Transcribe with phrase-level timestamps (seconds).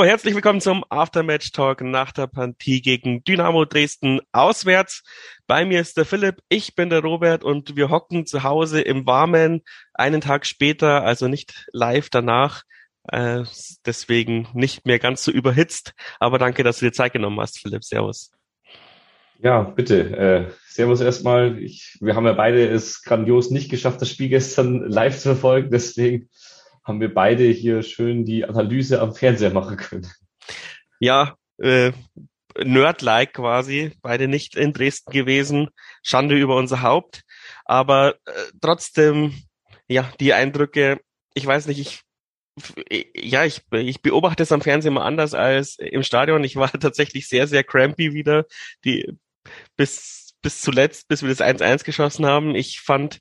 [0.00, 5.02] So, herzlich willkommen zum Aftermatch Talk nach der Partie gegen Dynamo Dresden auswärts.
[5.46, 9.04] Bei mir ist der Philipp, ich bin der Robert und wir hocken zu Hause im
[9.04, 9.60] Warmen
[9.92, 12.62] einen Tag später, also nicht live danach.
[13.12, 13.42] Äh,
[13.84, 15.92] deswegen nicht mehr ganz so überhitzt.
[16.18, 17.84] Aber danke, dass du dir Zeit genommen hast, Philipp.
[17.84, 18.30] Servus.
[19.42, 20.16] Ja, bitte.
[20.16, 21.58] Äh, servus erstmal.
[21.62, 25.70] Ich, wir haben ja beide es grandios nicht geschafft, das Spiel gestern live zu verfolgen.
[25.70, 26.30] Deswegen
[26.90, 30.06] haben wir beide hier schön die Analyse am Fernseher machen können.
[30.98, 31.92] Ja, äh,
[32.58, 35.70] Nerd-like quasi, beide nicht in Dresden gewesen,
[36.02, 37.22] Schande über unser Haupt,
[37.64, 39.34] aber äh, trotzdem,
[39.88, 41.00] ja, die Eindrücke,
[41.34, 42.02] ich weiß nicht, ich
[43.14, 46.44] ja, ich, ich beobachte es am Fernsehen mal anders als im Stadion.
[46.44, 48.44] Ich war tatsächlich sehr, sehr crampy wieder,
[48.84, 49.16] die
[49.76, 52.54] bis, bis zuletzt, bis wir das 1-1 geschossen haben.
[52.54, 53.20] Ich fand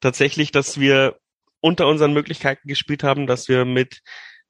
[0.00, 1.18] tatsächlich, dass wir
[1.60, 4.00] unter unseren Möglichkeiten gespielt haben, dass wir mit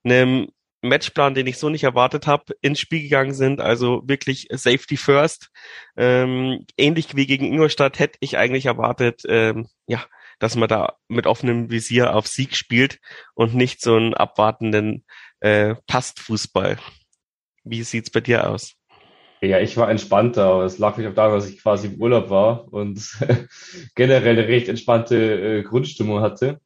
[0.04, 0.48] einem
[0.82, 3.60] Matchplan, den ich so nicht erwartet habe, ins Spiel gegangen sind.
[3.60, 5.50] Also wirklich Safety First.
[5.96, 10.04] Ähm, ähnlich wie gegen Ingolstadt hätte ich eigentlich erwartet, ähm, ja,
[10.38, 12.98] dass man da mit offenem Visier auf Sieg spielt
[13.34, 15.04] und nicht so einen abwartenden
[15.40, 16.78] äh, Pastfußball.
[17.64, 18.74] Wie sieht's bei dir aus?
[19.42, 22.70] Ja, ich war entspannter, aber es lag nicht daran, dass ich quasi im Urlaub war
[22.72, 23.00] und
[23.94, 26.60] generell eine recht entspannte äh, Grundstimmung hatte.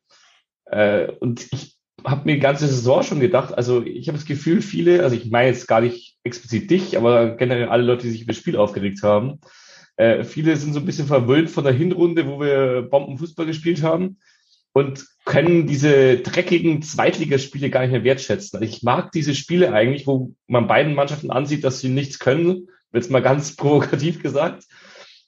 [0.74, 4.60] Äh, und ich habe mir die ganze Saison schon gedacht, also ich habe das Gefühl,
[4.60, 8.22] viele, also ich meine jetzt gar nicht explizit dich, aber generell alle Leute, die sich
[8.22, 9.38] über das Spiel aufgeregt haben,
[9.96, 14.18] äh, viele sind so ein bisschen verwöhnt von der Hinrunde, wo wir Bombenfußball gespielt haben
[14.72, 18.58] und können diese dreckigen Zweitligaspiele gar nicht mehr wertschätzen.
[18.58, 22.68] Also ich mag diese Spiele eigentlich, wo man beiden Mannschaften ansieht, dass sie nichts können,
[22.92, 24.64] jetzt mal ganz provokativ gesagt.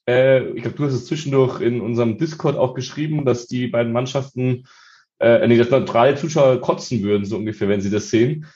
[0.08, 3.92] Äh, ich glaube, du hast es zwischendurch in unserem Discord auch geschrieben, dass die beiden
[3.92, 4.64] Mannschaften
[5.18, 8.46] äh, nee, dass neutrale Zuschauer kotzen würden, so ungefähr, wenn sie das sehen.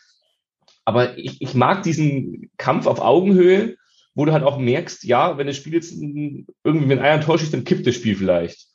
[0.85, 3.77] Aber ich, ich mag diesen Kampf auf Augenhöhe,
[4.15, 7.39] wo du halt auch merkst, ja, wenn das Spiel jetzt irgendwie, wenn einer ein Tor
[7.39, 8.67] schießt, dann kippt das Spiel vielleicht.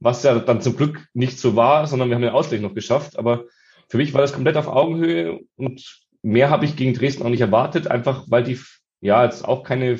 [0.00, 3.18] Was ja dann zum Glück nicht so war, sondern wir haben den Ausgleich noch geschafft.
[3.18, 3.44] Aber
[3.88, 7.40] für mich war das komplett auf Augenhöhe und mehr habe ich gegen Dresden auch nicht
[7.40, 8.58] erwartet, einfach weil die
[9.00, 9.98] ja jetzt auch keine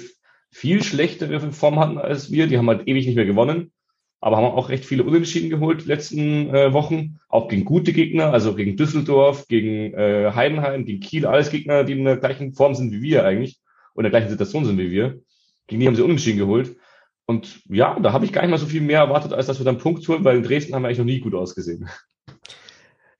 [0.50, 2.46] viel schlechtere Form hatten als wir.
[2.46, 3.72] Die haben halt ewig nicht mehr gewonnen
[4.24, 8.32] aber haben auch recht viele Unentschieden geholt die letzten äh, Wochen, auch gegen gute Gegner,
[8.32, 12.74] also gegen Düsseldorf, gegen äh, Heidenheim, gegen Kiel, alles Gegner, die in der gleichen Form
[12.74, 13.60] sind wie wir eigentlich
[13.92, 15.20] und in der gleichen Situation sind wie wir.
[15.66, 16.74] Gegen die haben sie Unentschieden geholt.
[17.26, 19.66] Und ja, da habe ich gar nicht mal so viel mehr erwartet, als dass wir
[19.66, 21.90] dann Punkt holen, weil in Dresden haben wir eigentlich noch nie gut ausgesehen.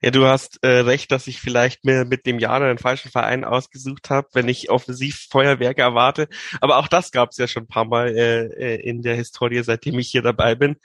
[0.05, 3.43] Ja, du hast äh, recht, dass ich vielleicht mir mit dem Jahr einen falschen Verein
[3.43, 6.27] ausgesucht habe, wenn ich offensiv Feuerwerke erwarte.
[6.61, 8.43] Aber auch das gab es ja schon ein paar Mal äh,
[8.75, 10.75] äh, in der Historie, seitdem ich hier dabei bin.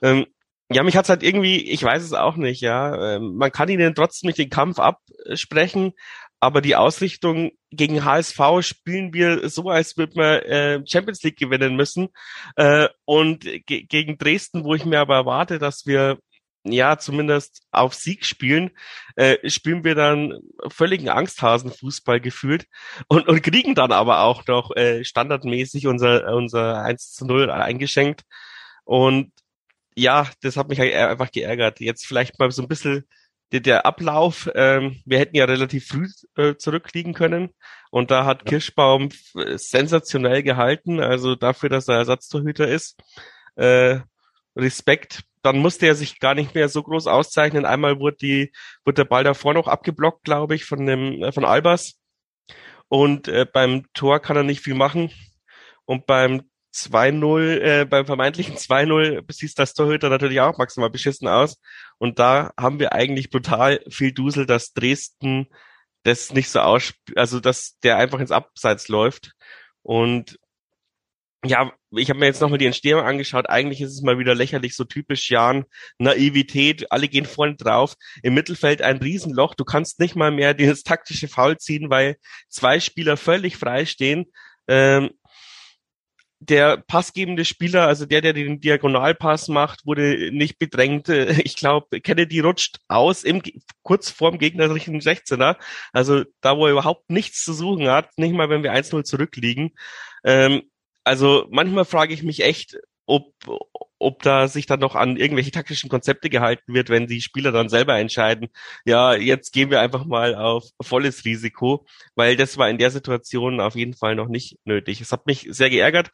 [0.00, 0.24] Ähm,
[0.72, 3.16] ja, mich hat's halt irgendwie, ich weiß es auch nicht, ja.
[3.16, 5.92] Ähm, man kann ihnen trotzdem nicht den Kampf absprechen,
[6.40, 11.76] aber die Ausrichtung gegen HSV spielen wir so, als würden wir äh, Champions League gewinnen
[11.76, 12.08] müssen.
[12.56, 16.18] Äh, und ge gegen Dresden, wo ich mir aber erwarte, dass wir
[16.64, 18.70] ja, zumindest auf Sieg spielen,
[19.16, 22.66] äh, spielen wir dann völligen Angsthasenfußball gefühlt
[23.08, 28.22] und, und kriegen dann aber auch noch äh, standardmäßig unser, unser 1 zu 0 eingeschenkt.
[28.84, 29.32] Und
[29.96, 31.80] ja, das hat mich halt einfach geärgert.
[31.80, 33.06] Jetzt vielleicht mal so ein bisschen
[33.52, 34.48] der, der Ablauf.
[34.54, 37.50] Ähm, wir hätten ja relativ früh äh, zurückliegen können
[37.90, 38.44] und da hat ja.
[38.44, 39.10] Kirschbaum
[39.56, 43.00] sensationell gehalten, also dafür, dass er Ersatztorhüter ist.
[43.56, 44.00] Äh,
[44.56, 47.64] Respekt dann musste er sich gar nicht mehr so groß auszeichnen.
[47.64, 48.52] Einmal wurde die,
[48.84, 52.00] wurde der Ball davor noch abgeblockt, glaube ich, von dem, äh, von Albers.
[52.88, 55.10] Und äh, beim Tor kann er nicht viel machen.
[55.84, 56.42] Und beim
[56.74, 61.60] 2-0, äh, beim vermeintlichen 2-0 sieht das Torhüter natürlich auch maximal beschissen aus.
[61.98, 65.48] Und da haben wir eigentlich brutal viel Dusel, dass Dresden
[66.04, 69.32] das nicht so aus, also dass der einfach ins Abseits läuft.
[69.82, 70.38] Und
[71.44, 73.48] ja, ich habe mir jetzt nochmal die Entstehung angeschaut.
[73.48, 75.64] Eigentlich ist es mal wieder lächerlich, so typisch Jan,
[75.98, 77.94] Naivität, alle gehen vorne drauf.
[78.22, 79.54] Im Mittelfeld ein Riesenloch.
[79.54, 82.16] Du kannst nicht mal mehr dieses taktische Foul ziehen, weil
[82.48, 84.26] zwei Spieler völlig frei stehen.
[84.68, 85.10] Ähm,
[86.38, 91.08] der passgebende Spieler, also der, der den Diagonalpass macht, wurde nicht bedrängt.
[91.44, 93.42] Ich glaube, Kennedy rutscht aus im,
[93.82, 95.56] kurz vorm gegnerischen 16er.
[95.92, 99.72] Also da, wo er überhaupt nichts zu suchen hat, nicht mal wenn wir 1-0 zurückliegen.
[100.24, 100.62] Ähm,
[101.04, 103.32] also manchmal frage ich mich echt, ob,
[103.98, 107.68] ob da sich dann noch an irgendwelche taktischen Konzepte gehalten wird, wenn die Spieler dann
[107.68, 108.48] selber entscheiden,
[108.84, 113.60] ja, jetzt gehen wir einfach mal auf volles Risiko, weil das war in der Situation
[113.60, 115.00] auf jeden Fall noch nicht nötig.
[115.00, 116.10] Es hat mich sehr geärgert.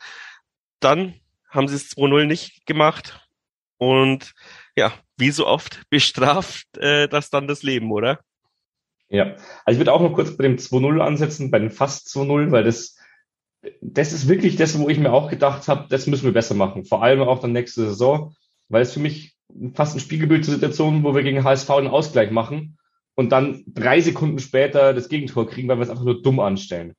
[0.80, 1.14] Dann
[1.50, 3.26] haben sie es 2-0 nicht gemacht
[3.78, 4.34] und
[4.76, 8.20] ja, wie so oft bestraft äh, das dann das Leben, oder?
[9.10, 12.50] Ja, also ich würde auch noch kurz bei dem 2-0 ansetzen, bei den fast 2-0,
[12.50, 12.97] weil das,
[13.80, 16.84] das ist wirklich das, wo ich mir auch gedacht habe, das müssen wir besser machen.
[16.84, 18.34] Vor allem auch dann nächste Saison,
[18.68, 19.34] weil es für mich
[19.74, 22.78] fast ein Spiegelbild zur Situation, wo wir gegen HSV einen Ausgleich machen
[23.14, 26.94] und dann drei Sekunden später das Gegentor kriegen, weil wir es einfach nur dumm anstellen.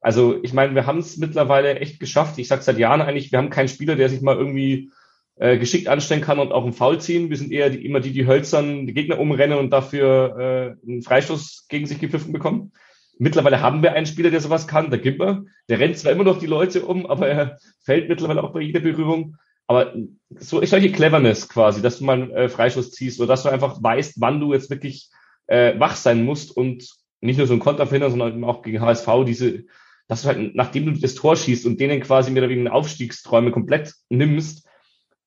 [0.00, 2.38] Also ich meine, wir haben es mittlerweile echt geschafft.
[2.38, 4.90] Ich sage seit Jahren eigentlich, wir haben keinen Spieler, der sich mal irgendwie
[5.36, 7.30] äh, geschickt anstellen kann und auch einen Foul ziehen.
[7.30, 11.02] Wir sind eher die, immer die, die hölzern die Gegner umrennen und dafür äh, einen
[11.02, 12.72] Freistoß gegen sich gepfiffen bekommen.
[13.18, 15.44] Mittlerweile haben wir einen Spieler, der sowas kann, der Gimper.
[15.68, 18.80] Der rennt zwar immer noch die Leute um, aber er fällt mittlerweile auch bei jeder
[18.80, 19.36] Berührung.
[19.66, 19.94] Aber
[20.30, 23.50] so ist solche Cleverness quasi, dass du mal einen äh, Freischuss ziehst oder dass du
[23.50, 25.10] einfach weißt, wann du jetzt wirklich
[25.46, 26.88] äh, wach sein musst und
[27.20, 29.64] nicht nur so ein Konter verhindern, sondern auch gegen HSV diese,
[30.06, 33.50] dass du halt, nachdem du das Tor schießt und denen quasi mehr oder weniger Aufstiegsträume
[33.50, 34.66] komplett nimmst,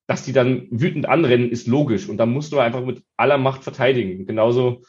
[0.07, 2.09] dass die dann wütend anrennen, ist logisch.
[2.09, 4.25] Und dann musst du einfach mit aller Macht verteidigen.
[4.25, 4.81] genauso,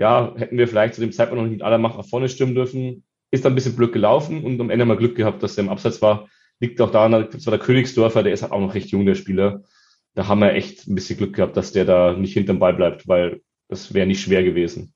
[0.00, 2.54] ja, hätten wir vielleicht zu dem Zeitpunkt noch nicht mit aller Macht nach vorne stimmen
[2.54, 3.04] dürfen.
[3.30, 5.70] Ist dann ein bisschen Glück gelaufen und am Ende mal Glück gehabt, dass der im
[5.70, 6.28] Abseits war.
[6.58, 9.14] Liegt auch daran, das war der Königsdörfer, der ist halt auch noch recht jung, der
[9.14, 9.62] Spieler.
[10.14, 13.08] Da haben wir echt ein bisschen Glück gehabt, dass der da nicht hinterm Ball bleibt,
[13.08, 14.94] weil das wäre nicht schwer gewesen,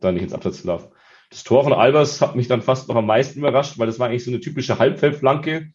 [0.00, 0.88] da nicht ins Abseits zu laufen.
[1.30, 4.08] Das Tor von Albers hat mich dann fast noch am meisten überrascht, weil das war
[4.08, 5.68] eigentlich so eine typische Halbfeldflanke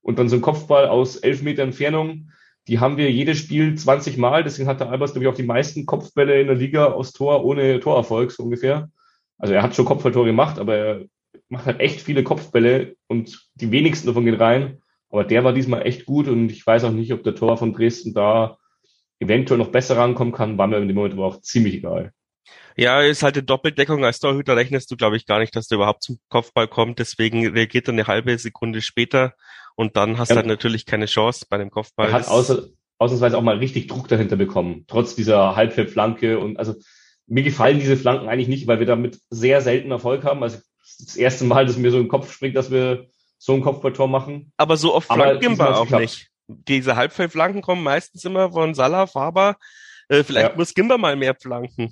[0.00, 2.30] und dann so ein Kopfball aus elf Meter Entfernung
[2.68, 4.44] die haben wir jedes Spiel 20 Mal.
[4.44, 7.44] Deswegen hat der Albers, glaube ich, auch die meisten Kopfbälle in der Liga aus Tor
[7.44, 8.90] ohne Torerfolg, so ungefähr.
[9.38, 11.04] Also er hat schon Kopfballtore gemacht, aber er
[11.48, 14.80] macht halt echt viele Kopfbälle und die wenigsten davon gehen rein.
[15.10, 17.72] Aber der war diesmal echt gut und ich weiß auch nicht, ob der Tor von
[17.72, 18.56] Dresden da
[19.18, 20.58] eventuell noch besser rankommen kann.
[20.58, 22.12] War mir in dem Moment aber auch ziemlich egal.
[22.76, 24.04] Ja, ist halt eine Doppeldeckung.
[24.04, 26.98] Als Torhüter rechnest du, glaube ich, gar nicht, dass der überhaupt zum Kopfball kommt.
[26.98, 29.34] Deswegen reagiert er eine halbe Sekunde später
[29.76, 32.08] und dann hast du halt natürlich keine Chance bei dem Kopfball.
[32.08, 32.64] Er hat außer,
[32.98, 36.38] ausnahmsweise auch mal richtig Druck dahinter bekommen, trotz dieser Halbfeldflanke.
[36.38, 36.74] Und also
[37.26, 40.42] mir gefallen diese Flanken eigentlich nicht, weil wir damit sehr selten Erfolg haben.
[40.42, 40.58] Also
[41.00, 43.06] das erste Mal, dass mir so im Kopf springt, dass wir
[43.38, 44.52] so ein Kopfballtor machen.
[44.56, 46.28] Aber so oft flanken wir auch nicht.
[46.48, 49.56] Diese Halbfeldflanken kommen meistens immer von Salah, Faber.
[50.08, 50.56] Äh, vielleicht ja.
[50.56, 51.90] muss Gimber mal mehr flanken.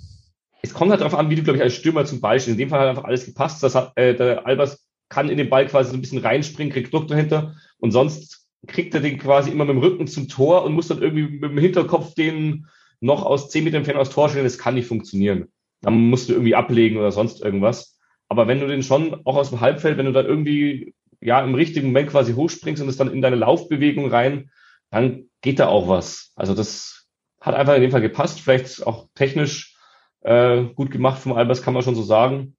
[0.62, 2.52] Es kommt halt darauf an, wie du, glaube ich, als Stürmer zum Beispiel.
[2.52, 3.62] In dem Fall hat einfach alles gepasst.
[3.62, 6.92] Das hat, äh, der Albers kann in den Ball quasi so ein bisschen reinspringen, kriegt
[6.92, 10.74] Druck dahinter und sonst kriegt er den quasi immer mit dem Rücken zum Tor und
[10.74, 12.66] muss dann irgendwie mit dem Hinterkopf den
[13.00, 14.44] noch aus zehn Metern entfernt aus Tor stellen.
[14.44, 15.48] Das kann nicht funktionieren.
[15.80, 17.98] Dann musst du irgendwie ablegen oder sonst irgendwas.
[18.28, 21.54] Aber wenn du den schon auch aus dem Halbfeld, wenn du dann irgendwie ja im
[21.54, 24.50] richtigen Moment quasi hochspringst und es dann in deine Laufbewegung rein,
[24.90, 26.32] dann geht da auch was.
[26.36, 27.06] Also das
[27.40, 28.40] hat einfach in dem Fall gepasst.
[28.40, 29.76] Vielleicht auch technisch
[30.20, 32.56] äh, gut gemacht vom Albers, kann man schon so sagen.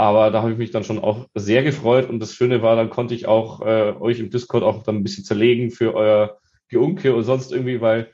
[0.00, 2.08] Aber da habe ich mich dann schon auch sehr gefreut.
[2.08, 5.02] Und das Schöne war, dann konnte ich auch äh, euch im Discord auch dann ein
[5.02, 6.38] bisschen zerlegen für euer
[6.70, 8.10] Geunke und sonst irgendwie, weil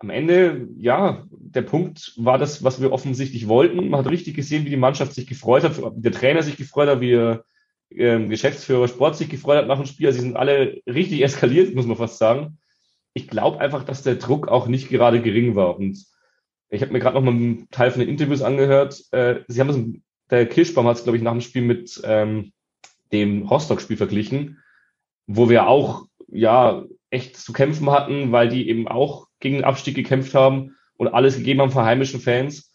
[0.00, 3.90] am Ende, ja, der Punkt war das, was wir offensichtlich wollten.
[3.90, 6.88] Man hat richtig gesehen, wie die Mannschaft sich gefreut hat, wie der Trainer sich gefreut
[6.88, 7.44] hat, wie der
[7.90, 10.12] äh, Geschäftsführer Sport sich gefreut hat nach dem Spiel.
[10.12, 12.58] Sie sind alle richtig eskaliert, muss man fast sagen.
[13.12, 15.76] Ich glaube einfach, dass der Druck auch nicht gerade gering war.
[15.76, 15.96] Und
[16.70, 19.00] ich habe mir gerade noch mal einen Teil von den Interviews angehört.
[19.12, 22.52] Äh, sie haben es der Kirschbaum hat es, glaube ich, nach dem Spiel mit ähm,
[23.12, 24.62] dem Rostock-Spiel verglichen,
[25.26, 29.94] wo wir auch ja echt zu kämpfen hatten, weil die eben auch gegen den Abstieg
[29.94, 32.72] gekämpft haben und alles gegeben haben für heimischen Fans.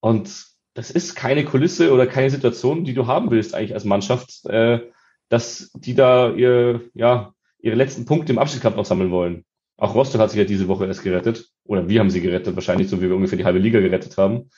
[0.00, 4.44] Und das ist keine Kulisse oder keine Situation, die du haben willst eigentlich als Mannschaft,
[4.46, 4.80] äh,
[5.28, 9.44] dass die da ihr, ja, ihre letzten Punkte im Abstiegskampf noch sammeln wollen.
[9.76, 11.48] Auch Rostock hat sich ja diese Woche erst gerettet.
[11.64, 14.50] Oder wir haben sie gerettet, wahrscheinlich so wie wir ungefähr die halbe Liga gerettet haben.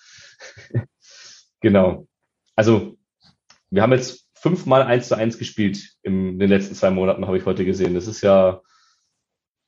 [1.61, 2.07] genau
[2.57, 2.97] also
[3.71, 7.47] wir haben jetzt fünfmal eins zu eins gespielt in den letzten zwei Monaten, habe ich
[7.47, 7.95] heute gesehen.
[7.95, 8.61] Das ist ja,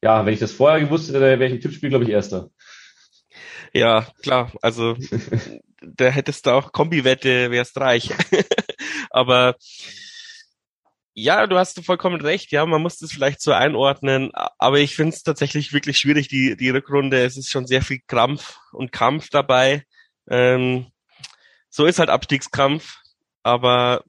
[0.02, 2.50] ja, wenn ich das vorher gewusst hätte, wäre ich im Tippspiel, glaube ich, Erster.
[3.72, 4.52] Ja, klar.
[4.62, 4.96] Also
[5.80, 8.10] da hättest du auch Kombi-Wette, wärst reich.
[9.10, 9.56] Aber
[11.14, 12.50] ja, du hast vollkommen recht.
[12.50, 14.32] Ja, man muss das vielleicht so einordnen.
[14.58, 17.24] Aber ich finde es tatsächlich wirklich schwierig, die, die Rückrunde.
[17.24, 19.84] Es ist schon sehr viel Krampf und Kampf dabei.
[20.28, 20.86] Ähm,
[21.74, 23.00] so ist halt Abstiegskampf,
[23.42, 24.04] aber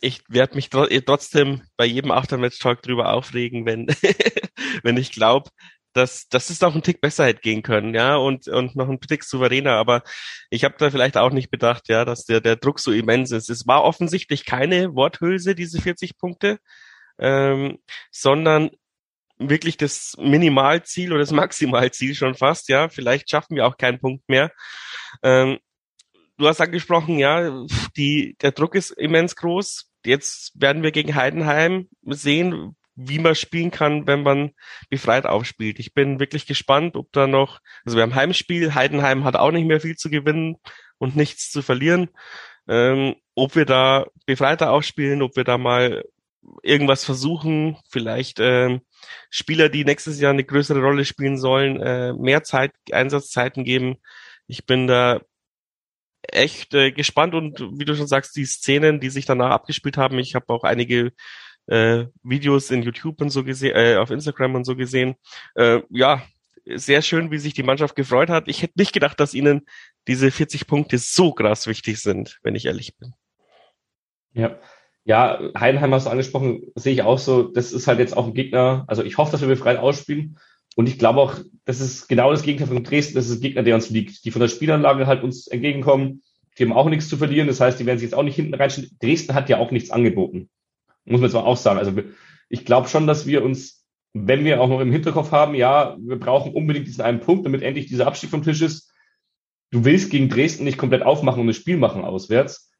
[0.00, 3.86] ich werde mich eh trotzdem bei jedem Aftermatch-Talk drüber aufregen, wenn,
[4.82, 5.50] wenn ich glaube,
[5.92, 8.98] dass, dass es auch ein Tick besser hätte gehen können, ja, und, und noch ein
[9.00, 10.02] Tick souveräner, aber
[10.48, 13.50] ich habe da vielleicht auch nicht bedacht, ja, dass der, der Druck so immens ist.
[13.50, 16.58] Es war offensichtlich keine Worthülse, diese 40 Punkte,
[17.18, 18.70] ähm, sondern
[19.36, 24.26] wirklich das Minimalziel oder das Maximalziel schon fast, ja, vielleicht schaffen wir auch keinen Punkt
[24.26, 24.50] mehr.
[25.22, 25.58] Ähm,
[26.38, 27.64] du hast angesprochen, ja,
[27.96, 29.90] die, der Druck ist immens groß.
[30.04, 34.52] Jetzt werden wir gegen Heidenheim sehen, wie man spielen kann, wenn man
[34.88, 35.78] befreit aufspielt.
[35.78, 39.66] Ich bin wirklich gespannt, ob da noch, also wir haben Heimspiel, Heidenheim hat auch nicht
[39.66, 40.56] mehr viel zu gewinnen,
[40.98, 42.08] und nichts zu verlieren.
[42.68, 46.04] Ähm, ob wir da befreiter aufspielen, ob wir da mal
[46.62, 48.80] irgendwas versuchen, vielleicht ähm,
[49.30, 53.96] Spieler, die nächstes Jahr eine größere Rolle spielen sollen, äh, mehr Zeit, Einsatzzeiten geben.
[54.46, 55.20] Ich bin da
[56.32, 60.18] echt äh, gespannt und wie du schon sagst, die Szenen, die sich danach abgespielt haben,
[60.18, 61.12] ich habe auch einige
[61.66, 65.16] äh, Videos in YouTube und so gesehen, äh, auf Instagram und so gesehen.
[65.54, 66.22] Äh, ja,
[66.64, 68.48] sehr schön, wie sich die Mannschaft gefreut hat.
[68.48, 69.62] Ich hätte nicht gedacht, dass ihnen
[70.08, 73.12] diese 40 Punkte so krass wichtig sind, wenn ich ehrlich bin.
[74.32, 74.58] Ja.
[75.04, 77.44] Ja, Heidenheim hast du angesprochen, sehe ich auch so.
[77.44, 78.84] Das ist halt jetzt auch ein Gegner.
[78.88, 80.36] Also ich hoffe, dass wir befreit ausspielen.
[80.76, 83.14] Und ich glaube auch, das ist genau das Gegenteil von Dresden.
[83.14, 86.22] Das ist ein Gegner, der uns liegt, die von der Spielanlage halt uns entgegenkommen.
[86.56, 87.48] Die haben auch nichts zu verlieren.
[87.48, 88.90] Das heißt, die werden sich jetzt auch nicht hinten reinstellen.
[89.00, 90.50] Dresden hat ja auch nichts angeboten.
[91.06, 91.78] Muss man jetzt mal auch sagen.
[91.78, 91.92] Also
[92.50, 96.20] ich glaube schon, dass wir uns, wenn wir auch noch im Hinterkopf haben, ja, wir
[96.20, 98.92] brauchen unbedingt diesen einen Punkt, damit endlich dieser Abstieg vom Tisch ist.
[99.70, 102.70] Du willst gegen Dresden nicht komplett aufmachen und ein Spiel machen auswärts.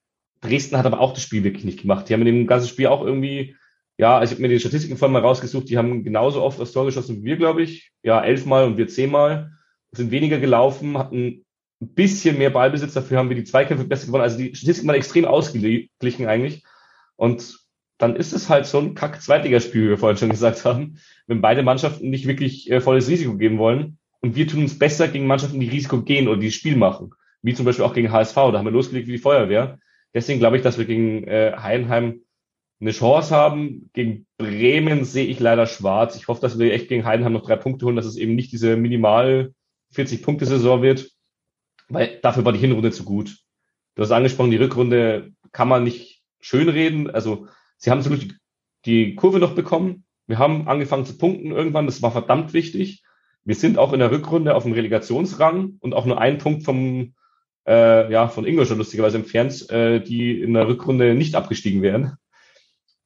[0.42, 2.08] Dresden hat aber auch das Spiel wirklich nicht gemacht.
[2.08, 3.56] Die haben in dem ganzen Spiel auch irgendwie,
[3.98, 6.72] ja, also ich habe mir die Statistiken vorhin mal rausgesucht, die haben genauso oft das
[6.72, 7.92] Tor geschossen wie wir, glaube ich.
[8.02, 9.52] Ja, elfmal und wir zehnmal.
[9.92, 11.46] Sind weniger gelaufen, hatten
[11.80, 14.22] ein bisschen mehr Ballbesitz, dafür haben wir die Zweikämpfe besser gewonnen.
[14.22, 16.62] Also die Statistiken waren extrem ausgeglichen eigentlich.
[17.16, 17.58] Und
[17.98, 21.62] dann ist es halt so ein Kack-Zweitligaspiel, wie wir vorhin schon gesagt haben, wenn beide
[21.62, 23.98] Mannschaften nicht wirklich äh, volles Risiko geben wollen.
[24.20, 27.12] Und wir tun uns besser gegen Mannschaften, die Risiko gehen oder die Spiel machen.
[27.40, 28.34] Wie zum Beispiel auch gegen HSV.
[28.34, 29.78] Da haben wir losgelegt wie die Feuerwehr.
[30.12, 32.20] Deswegen glaube ich, dass wir gegen äh, Heidenheim
[32.80, 33.90] eine Chance haben.
[33.92, 36.16] Gegen Bremen sehe ich leider schwarz.
[36.16, 38.52] Ich hoffe, dass wir echt gegen Heidenheim noch drei Punkte holen, dass es eben nicht
[38.52, 39.54] diese minimal
[39.94, 41.10] 40-Punkte-Saison wird,
[41.88, 43.38] weil dafür war die Hinrunde zu gut.
[43.94, 47.10] Du hast angesprochen, die Rückrunde kann man nicht schönreden.
[47.10, 48.34] Also sie haben zum Glück
[48.84, 50.04] die Kurve noch bekommen.
[50.26, 51.86] Wir haben angefangen zu punkten irgendwann.
[51.86, 53.02] Das war verdammt wichtig.
[53.44, 57.14] Wir sind auch in der Rückrunde auf dem Relegationsrang und auch nur ein Punkt vom
[57.66, 62.16] äh, ja, von Ingolstadt lustigerweise entfernt, äh, die in der Rückrunde nicht abgestiegen wären.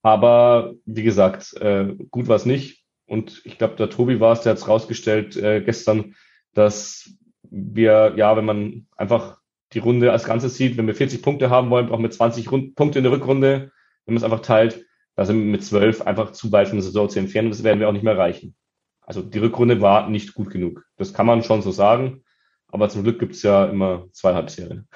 [0.02, 2.84] Aber wie gesagt, äh, gut war es nicht.
[3.06, 6.14] Und ich glaube, der Tobi war es, der hat es rausgestellt äh, gestern,
[6.54, 9.38] dass wir, ja, wenn man einfach
[9.72, 12.74] die Runde als Ganzes sieht, wenn wir 40 Punkte haben wollen, brauchen wir 20 Rund
[12.76, 13.72] Punkte in der Rückrunde.
[14.04, 14.84] Wenn man es einfach teilt,
[15.16, 17.50] da sind wir mit 12 einfach zu weit von der Saison zu entfernen.
[17.50, 18.54] Das werden wir auch nicht mehr erreichen.
[19.00, 20.84] Also die Rückrunde war nicht gut genug.
[20.96, 22.22] Das kann man schon so sagen.
[22.68, 24.88] Aber zum Glück gibt's ja immer zwei Halbserien.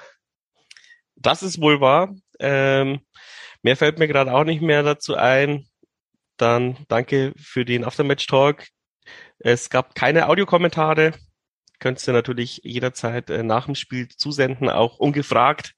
[1.15, 2.15] Das ist wohl wahr.
[2.39, 3.01] Ähm,
[3.65, 5.65] mehr fällt mir gerade auch nicht mehr dazu ein.
[6.37, 8.67] Dann danke für den Aftermatch-Talk.
[9.39, 11.13] Es gab keine Audiokommentare.
[11.79, 15.73] Könntest du natürlich jederzeit äh, nach dem Spiel zusenden, auch ungefragt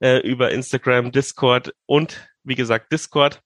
[0.00, 3.40] äh, über Instagram, Discord und wie gesagt Discord.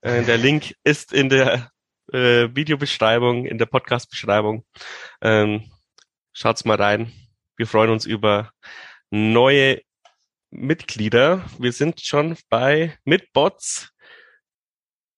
[0.00, 1.70] Äh, der Link ist in der
[2.14, 4.64] äh, Videobeschreibung, in der Podcast-Beschreibung.
[5.20, 5.70] Ähm,
[6.32, 7.12] schaut's mal rein.
[7.58, 8.50] Wir freuen uns über
[9.10, 9.82] neue
[10.50, 11.44] Mitglieder.
[11.58, 13.90] Wir sind schon bei mit Bots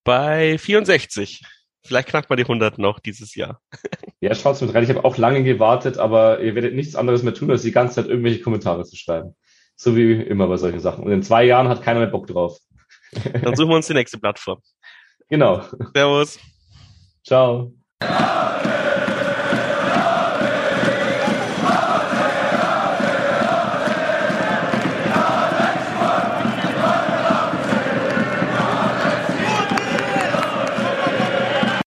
[0.04, 1.42] bei 64.
[1.84, 3.60] Vielleicht knackt man die 100 noch dieses Jahr.
[4.20, 4.82] Ja, schaut's mit rein.
[4.82, 7.94] Ich habe auch lange gewartet, aber ihr werdet nichts anderes mehr tun, als die ganze
[7.94, 9.36] Zeit irgendwelche Kommentare zu schreiben.
[9.76, 11.04] So wie immer bei solchen Sachen.
[11.04, 12.58] Und in zwei Jahren hat keiner mehr Bock drauf.
[13.32, 14.60] Dann suchen wir uns die nächste Plattform.
[15.28, 15.62] Genau.
[15.94, 16.40] Servus.
[17.24, 17.72] Ciao.